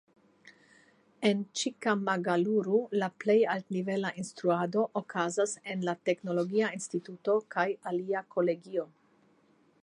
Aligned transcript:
En 1.29 1.41
Ĉikkamagaluru 1.59 2.79
la 3.03 3.09
plej 3.23 3.37
altnivela 3.55 4.13
instruado 4.23 4.87
okazas 5.03 5.55
en 5.75 5.85
la 5.91 5.95
teknologia 6.11 6.73
instituto 6.79 7.37
kaj 7.57 7.69
alia 7.93 8.25
kolegio. 8.37 8.89